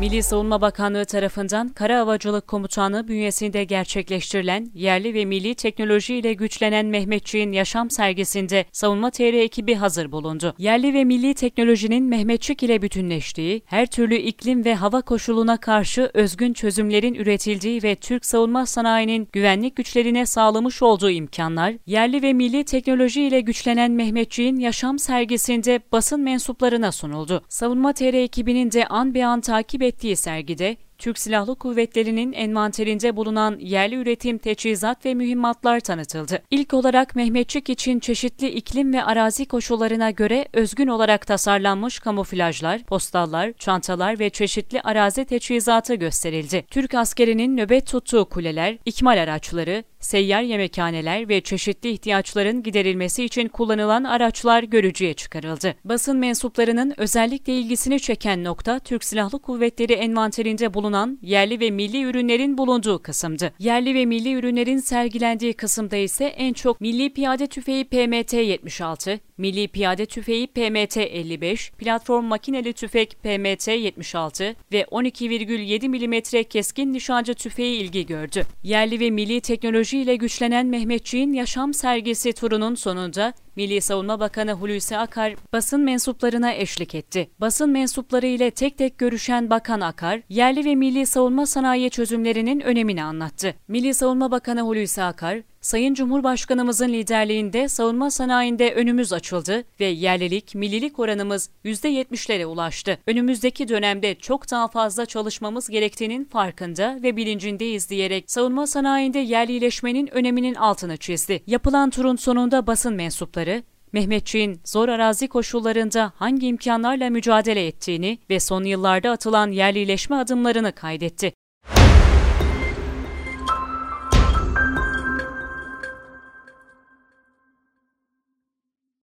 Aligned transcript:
Milli 0.00 0.22
Savunma 0.22 0.60
Bakanlığı 0.60 1.04
tarafından 1.04 1.68
Kara 1.68 1.98
Havacılık 1.98 2.46
Komutanı 2.46 3.08
bünyesinde 3.08 3.64
gerçekleştirilen 3.64 4.70
yerli 4.74 5.14
ve 5.14 5.24
milli 5.24 5.54
teknoloji 5.54 6.14
ile 6.14 6.32
güçlenen 6.32 6.86
Mehmetçiğin 6.86 7.52
yaşam 7.52 7.90
sergisinde 7.90 8.64
Savunma 8.72 9.10
TR 9.10 9.34
ekibi 9.34 9.74
hazır 9.74 10.12
bulundu. 10.12 10.54
Yerli 10.58 10.94
ve 10.94 11.04
milli 11.04 11.34
teknolojinin 11.34 12.04
Mehmetçik 12.04 12.62
ile 12.62 12.82
bütünleştiği, 12.82 13.62
her 13.66 13.86
türlü 13.86 14.14
iklim 14.14 14.64
ve 14.64 14.74
hava 14.74 15.02
koşuluna 15.02 15.56
karşı 15.56 16.10
özgün 16.14 16.52
çözümlerin 16.52 17.14
üretildiği 17.14 17.82
ve 17.82 17.94
Türk 17.94 18.26
savunma 18.26 18.66
sanayinin 18.66 19.28
güvenlik 19.32 19.76
güçlerine 19.76 20.26
sağlamış 20.26 20.82
olduğu 20.82 21.10
imkanlar, 21.10 21.74
yerli 21.86 22.22
ve 22.22 22.32
milli 22.32 22.64
teknoloji 22.64 23.22
ile 23.22 23.40
güçlenen 23.40 23.90
Mehmetçiğin 23.90 24.56
yaşam 24.56 24.98
sergisinde 24.98 25.80
basın 25.92 26.20
mensuplarına 26.20 26.92
sunuldu. 26.92 27.42
Savunma 27.48 27.92
TR 27.92 28.14
ekibinin 28.14 28.72
de 28.72 28.86
an 28.86 29.14
be 29.14 29.26
an 29.26 29.40
takip 29.40 29.89
ettiği 29.90 30.16
sergide 30.16 30.76
Türk 31.00 31.18
Silahlı 31.18 31.54
Kuvvetleri'nin 31.54 32.32
envanterinde 32.32 33.16
bulunan 33.16 33.58
yerli 33.58 33.94
üretim 33.94 34.38
teçhizat 34.38 35.06
ve 35.06 35.14
mühimmatlar 35.14 35.80
tanıtıldı. 35.80 36.42
İlk 36.50 36.74
olarak 36.74 37.16
Mehmetçik 37.16 37.68
için 37.68 38.00
çeşitli 38.00 38.48
iklim 38.48 38.92
ve 38.92 39.04
arazi 39.04 39.46
koşullarına 39.46 40.10
göre 40.10 40.48
özgün 40.52 40.86
olarak 40.86 41.26
tasarlanmış 41.26 41.98
kamuflajlar, 41.98 42.82
postallar, 42.82 43.52
çantalar 43.52 44.18
ve 44.18 44.30
çeşitli 44.30 44.80
arazi 44.80 45.24
teçhizatı 45.24 45.94
gösterildi. 45.94 46.64
Türk 46.70 46.94
askerinin 46.94 47.56
nöbet 47.56 47.86
tuttuğu 47.86 48.24
kuleler, 48.24 48.78
ikmal 48.84 49.22
araçları, 49.22 49.84
seyyar 50.00 50.42
yemekhaneler 50.42 51.28
ve 51.28 51.40
çeşitli 51.40 51.90
ihtiyaçların 51.90 52.62
giderilmesi 52.62 53.24
için 53.24 53.48
kullanılan 53.48 54.04
araçlar 54.04 54.62
görücüye 54.62 55.14
çıkarıldı. 55.14 55.74
Basın 55.84 56.16
mensuplarının 56.16 56.94
özellikle 56.96 57.58
ilgisini 57.58 58.00
çeken 58.00 58.44
nokta 58.44 58.78
Türk 58.78 59.04
Silahlı 59.04 59.38
Kuvvetleri 59.38 59.92
envanterinde 59.92 60.74
bulunan 60.74 60.89
yerli 61.22 61.60
ve 61.60 61.70
milli 61.70 62.02
ürünlerin 62.02 62.58
bulunduğu 62.58 63.02
kısımdı. 63.02 63.52
Yerli 63.58 63.94
ve 63.94 64.06
milli 64.06 64.32
ürünlerin 64.32 64.78
sergilendiği 64.78 65.52
kısımda 65.52 65.96
ise 65.96 66.24
en 66.24 66.52
çok 66.52 66.80
Milli 66.80 67.12
Piyade 67.12 67.46
Tüfeği 67.46 67.84
PMT-76, 67.84 69.18
Milli 69.38 69.68
Piyade 69.68 70.06
Tüfeği 70.06 70.46
PMT-55, 70.46 71.72
Platform 71.72 72.24
Makineli 72.24 72.72
Tüfek 72.72 73.16
PMT-76 73.24 74.54
ve 74.72 74.82
12,7 74.82 75.88
mm 75.88 76.42
keskin 76.44 76.92
nişancı 76.92 77.34
tüfeği 77.34 77.80
ilgi 77.80 78.06
gördü. 78.06 78.42
Yerli 78.62 79.00
ve 79.00 79.10
milli 79.10 79.40
teknoloji 79.40 79.98
ile 79.98 80.16
güçlenen 80.16 80.66
Mehmetçiğin 80.66 81.32
yaşam 81.32 81.74
sergisi 81.74 82.32
turunun 82.32 82.74
sonunda 82.74 83.32
Milli 83.56 83.80
Savunma 83.80 84.20
Bakanı 84.20 84.52
Hulusi 84.52 84.96
Akar 84.96 85.34
basın 85.52 85.80
mensuplarına 85.80 86.52
eşlik 86.52 86.94
etti. 86.94 87.30
Basın 87.40 87.70
mensupları 87.70 88.26
ile 88.26 88.50
tek 88.50 88.78
tek 88.78 88.98
görüşen 88.98 89.50
Bakan 89.50 89.80
Akar, 89.80 90.20
yerli 90.28 90.64
ve 90.64 90.74
milli 90.74 91.06
savunma 91.06 91.46
sanayi 91.46 91.90
çözümlerinin 91.90 92.60
önemini 92.60 93.02
anlattı. 93.04 93.54
Milli 93.68 93.94
Savunma 93.94 94.30
Bakanı 94.30 94.60
Hulusi 94.60 95.02
Akar, 95.02 95.42
Sayın 95.60 95.94
Cumhurbaşkanımızın 95.94 96.88
liderliğinde 96.88 97.68
savunma 97.68 98.10
sanayinde 98.10 98.74
önümüz 98.74 99.12
açıldı 99.12 99.64
ve 99.80 99.84
yerlilik, 99.84 100.54
millilik 100.54 100.98
oranımız 100.98 101.50
%70'lere 101.64 102.44
ulaştı. 102.44 102.98
Önümüzdeki 103.06 103.68
dönemde 103.68 104.14
çok 104.14 104.50
daha 104.50 104.68
fazla 104.68 105.06
çalışmamız 105.06 105.68
gerektiğinin 105.68 106.24
farkında 106.24 106.98
ve 107.02 107.16
bilincindeyiz 107.16 107.90
diyerek 107.90 108.30
savunma 108.30 108.66
sanayinde 108.66 109.18
yerlileşmenin 109.18 110.06
öneminin 110.14 110.54
altını 110.54 110.96
çizdi. 110.96 111.42
Yapılan 111.46 111.90
turun 111.90 112.16
sonunda 112.16 112.66
basın 112.66 112.94
mensupları, 112.94 113.62
Mehmetçiğin 113.92 114.60
zor 114.64 114.88
arazi 114.88 115.28
koşullarında 115.28 116.12
hangi 116.16 116.46
imkanlarla 116.46 117.10
mücadele 117.10 117.66
ettiğini 117.66 118.18
ve 118.30 118.40
son 118.40 118.64
yıllarda 118.64 119.10
atılan 119.10 119.50
yerlileşme 119.50 120.16
adımlarını 120.16 120.72
kaydetti. 120.72 121.32